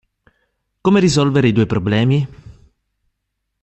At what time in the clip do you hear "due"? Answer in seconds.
1.51-1.67